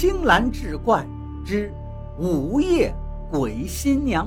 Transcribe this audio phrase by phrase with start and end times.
[0.00, 1.06] 青兰志怪
[1.44, 1.70] 之
[2.18, 2.90] 午夜
[3.30, 4.26] 鬼新娘。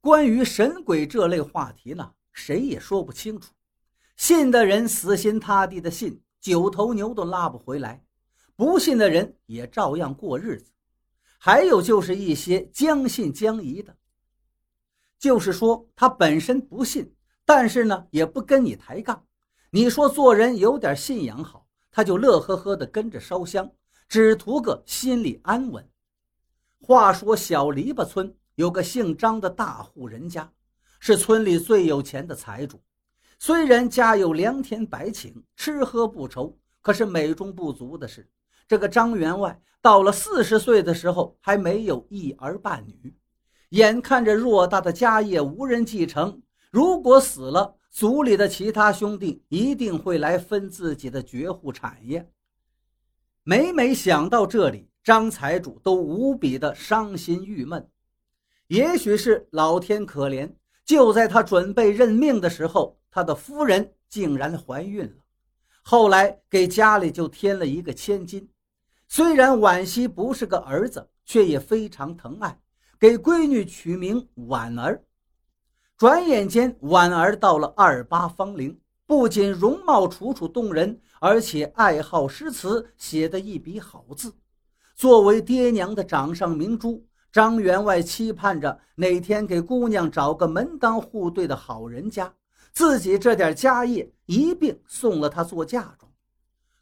[0.00, 3.52] 关于神鬼这类话题呢，谁也说不清楚。
[4.16, 8.00] 信的人死心塌地的信，九头牛都拉不回来；
[8.56, 10.72] 不信的人也照样过日子。
[11.36, 13.94] 还有就是一些将信将疑的，
[15.18, 17.14] 就是说他本身不信。
[17.44, 19.24] 但是呢，也不跟你抬杠。
[19.70, 23.70] 你说做人有点信仰好，他就乐呵呵的跟着烧香，
[24.08, 25.86] 只图个心里安稳。
[26.80, 30.50] 话说小篱笆村有个姓张的大户人家，
[31.00, 32.80] 是村里最有钱的财主。
[33.38, 38.26] 虽然家有良田百顷，吃喝不愁，可是美中不足的是，
[38.68, 43.14] 这个张员外到了四十岁的时候还没有一儿半女，
[43.70, 46.40] 眼看着偌大的家业无人继承。
[46.74, 52.28] 如果死了，族里的其他兄弟一定会来分自己的绝户产业。
[53.44, 57.88] 每每想到这里，张财主都无比的伤心郁闷。
[58.66, 60.52] 也许是老天可怜，
[60.84, 65.22] 就在他准备认命的时候，他的夫人竟然怀孕了。
[65.80, 68.48] 后来给家里就添了一个千金，
[69.06, 72.58] 虽然惋惜不是个儿子，却也非常疼爱，
[72.98, 75.04] 给闺女取名婉儿。
[76.04, 84.30] 转眼间，婉儿到了二八芳龄，不仅容貌楚楚动人，而且爱好诗词，写得一笔好字。
[84.94, 92.30] 作为爹娘的掌上明珠，张员外期盼着哪天给姑娘找个门当户对的好人家，
[92.74, 96.12] 自己这点家业一并送了她做嫁妆。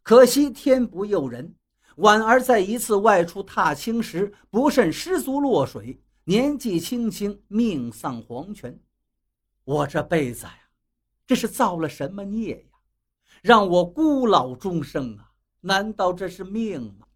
[0.02, 1.54] 可惜天不佑人，
[1.98, 8.76] 婉儿在一次外出踏青时不慎失足落水，年纪轻轻命丧黄泉。
[9.72, 10.54] 我这辈子呀，
[11.26, 12.78] 这是造了什么孽呀，
[13.40, 15.30] 让我孤老终生啊？
[15.62, 17.06] 难道这是命吗？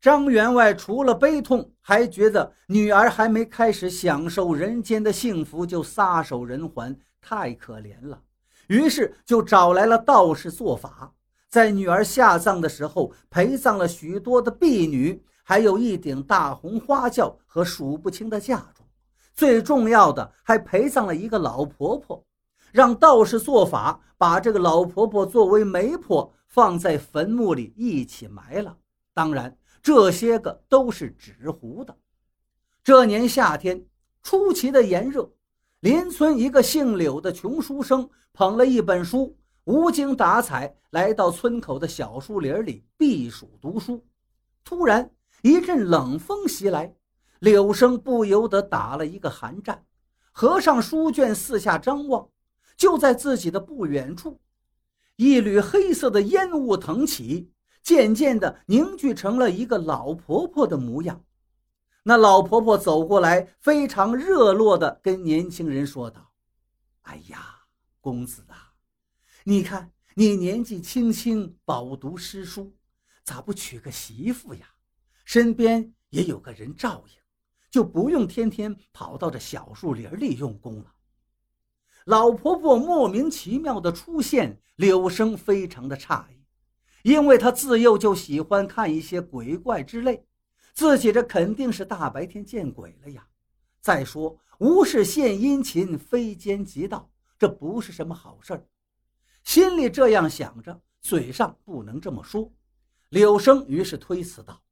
[0.00, 8.20] 张员外除了悲痛，还觉得女儿还没开始享受人间的幸福就撒手人寰，太可怜了。
[8.66, 11.12] 于是就找来了道士做法，
[11.48, 18.79] 在女儿下葬的时候陪葬了许多的婢女，还有一顶大红花轿和数不清的嫁妆。
[19.40, 22.22] 最重要的还陪葬了一个老婆婆，
[22.72, 28.76] 让道士做法，把这个老婆婆作为媒婆放在坟墓里一起埋了。
[29.14, 31.96] 当然，这些个都是纸糊的。
[32.84, 33.82] 这年夏天
[34.22, 35.26] 出奇的炎热，
[35.80, 39.34] 邻村一个姓柳的穷书生捧了一本书，
[39.64, 44.04] 无精打采来到村口的小树林里避暑读书。
[44.62, 46.94] 突然，一阵冷风袭来。
[47.40, 49.84] 柳生不由得打了一个寒战，
[50.30, 52.30] 合上书卷，四下张望。
[52.76, 54.40] 就在自己的不远处，
[55.16, 57.52] 一缕黑色的烟雾腾起，
[57.82, 61.22] 渐渐地凝聚成了一个老婆婆的模样。
[62.02, 66.32] 那老婆婆走过来，非常热络地跟年轻人说道
[67.04, 67.64] ：“哎呀，
[68.00, 68.72] 公子啊，
[69.44, 72.74] 你看你年纪轻轻，饱读诗书，
[73.24, 74.66] 咋不娶个媳妇呀？
[75.26, 77.19] 身边也有个人照应。”
[77.70, 80.94] 就不用天天跑到这小树林里用功了。
[82.06, 86.44] 老婆婆莫名其妙的出现，柳生非常的诧异，
[87.02, 90.26] 因为他自幼就喜欢看一些鬼怪之类，
[90.72, 93.26] 自己这肯定是大白天见鬼了呀。
[93.80, 98.66] 再说无事献殷勤，非奸即盗，这不是什么好事儿。
[99.44, 102.52] 心里这样想着，嘴上不能这么说。
[103.10, 104.62] 柳生于是推辞道：“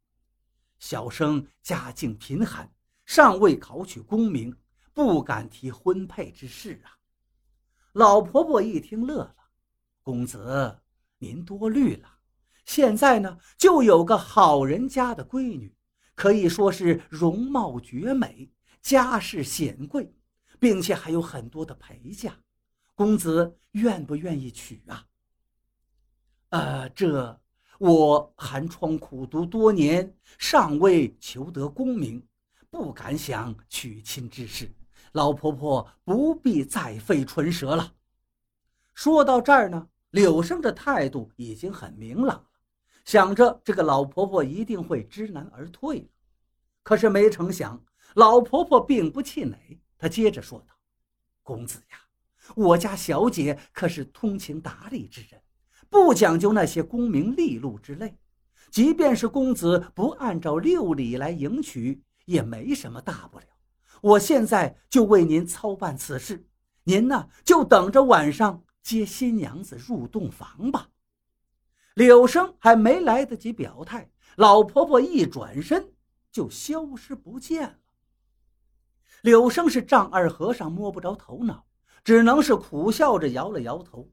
[0.78, 2.70] 小生家境贫寒。”
[3.08, 4.54] 尚未考取功名，
[4.92, 6.92] 不敢提婚配之事啊！
[7.92, 9.34] 老婆婆一听乐了
[10.04, 10.78] ：“公子，
[11.16, 12.18] 您多虑了。
[12.66, 15.74] 现在呢，就有个好人家的闺女，
[16.14, 18.52] 可以说是容貌绝美，
[18.82, 20.14] 家世显贵，
[20.60, 22.36] 并且还有很多的陪嫁。
[22.94, 25.06] 公子愿不愿意娶啊
[26.50, 27.40] ？”“呃，这
[27.78, 32.22] 我寒窗苦读多年，尚未求得功名。”
[32.70, 34.70] 不敢想娶亲之事，
[35.12, 37.94] 老婆婆不必再费唇舌了。
[38.92, 42.44] 说到这儿呢，柳生的态度已经很明朗了，
[43.04, 46.08] 想着这个老婆婆一定会知难而退了。
[46.82, 47.82] 可是没成想，
[48.14, 50.74] 老婆婆并不气馁，她接着说道
[51.42, 51.98] ：“公子呀，
[52.54, 55.40] 我家小姐可是通情达理之人，
[55.88, 58.18] 不讲究那些功名利禄之类。
[58.70, 63.46] 即便是公子不按照六礼来迎娶。”也没什么大不了，
[64.02, 66.46] 我现在就为您操办此事，
[66.84, 70.90] 您呢就等着晚上接新娘子入洞房吧。”
[71.96, 75.94] 柳生还没来得及表态，老婆婆一转身
[76.30, 77.78] 就消失不见了。
[79.22, 81.66] 柳生是丈二和尚摸不着头脑，
[82.04, 84.06] 只能是苦笑着摇了摇头。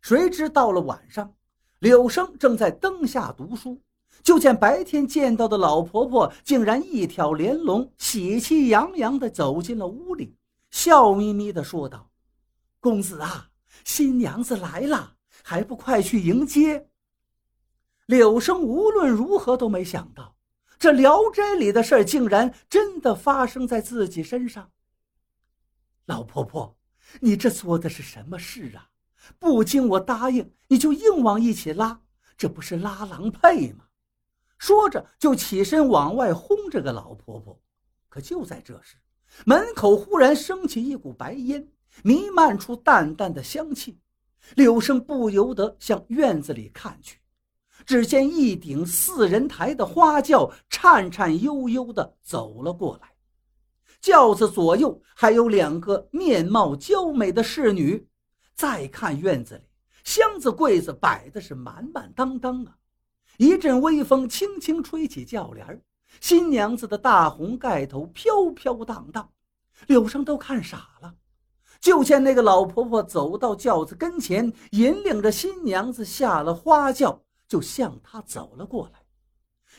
[0.00, 1.34] 谁知到了晚上，
[1.80, 3.82] 柳生正在灯下读书，
[4.22, 10.36] 就见白天见到的老婆婆竟然一挑帘笼，喜气洋洋地走进了屋里，
[10.70, 12.10] 笑眯眯地说道
[12.80, 13.50] ：“公子啊，
[13.84, 16.88] 新娘子来了，还不快去迎接？”
[18.06, 20.36] 柳生无论如何都没想到。
[20.78, 24.70] 这《聊斋》里的事儿竟然真的发生在自己身上。
[26.04, 26.76] 老婆婆，
[27.20, 28.90] 你这做的是什么事啊？
[29.38, 32.02] 不经我答应，你就硬往一起拉，
[32.36, 33.85] 这不是拉郎配吗？
[34.58, 37.60] 说着就起身往外轰这个老婆婆。
[38.08, 38.96] 可就在这时，
[39.44, 41.68] 门口忽然升起一股白烟，
[42.02, 43.98] 弥漫出淡淡的香气。
[44.54, 47.18] 柳生不由得向院子里看去。
[47.84, 53.12] 只见一顶四人抬的花轿颤颤悠悠地走了过来，
[54.00, 58.08] 轿子左右还有两个面貌娇美的侍女。
[58.54, 59.64] 再看院子里，
[60.04, 62.78] 箱子柜子摆的是满满当当啊！
[63.38, 65.82] 一阵微风轻轻吹起轿帘
[66.20, 69.30] 新娘子的大红盖头飘飘荡荡，
[69.86, 71.14] 柳生都看傻了。
[71.80, 77.22] 就见那个老婆婆走到轿子跟前，引领着新娘子下了花轿。
[77.48, 78.98] 就向他走了过来，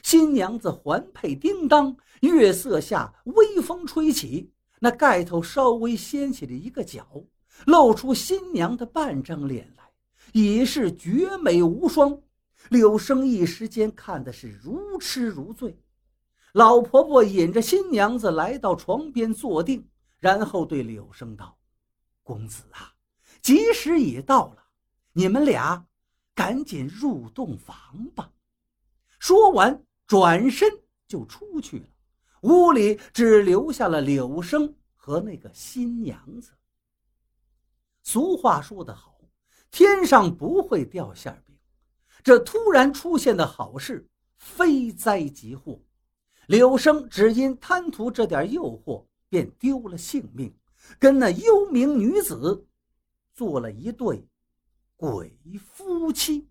[0.02, 7.06] 新娘子环佩叮当，月色下微风吹起，那盖头稍微掀起了一个角，
[7.66, 9.84] 露出新娘的半张脸来，
[10.32, 12.18] 已是绝美无双。
[12.70, 15.78] 柳生一时间看的是如痴如醉。
[16.54, 19.88] 老婆婆引着新娘子来到床边坐定，
[20.20, 21.58] 然后对柳生道
[22.24, 22.94] ：“公子啊，
[23.42, 24.64] 吉时已到了，
[25.14, 25.84] 你们俩。”
[26.38, 27.76] 赶紧入洞房
[28.14, 28.32] 吧！
[29.18, 30.70] 说完，转身
[31.08, 31.88] 就出去了。
[32.42, 36.52] 屋里只留下了柳生和那个新娘子。
[38.04, 39.20] 俗话说得好，
[39.72, 41.57] 天上不会掉馅饼。
[42.24, 45.80] 这突然出现的好事，非灾即祸。
[46.48, 50.54] 柳生只因贪图这点诱惑，便丢了性命，
[50.98, 52.66] 跟那幽冥女子
[53.34, 54.28] 做了一对。
[54.96, 56.50] 鬼夫妻。